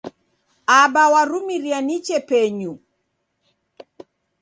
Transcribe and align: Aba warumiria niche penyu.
Aba 0.81 1.03
warumiria 1.13 1.79
niche 1.87 2.17
penyu. 2.27 2.73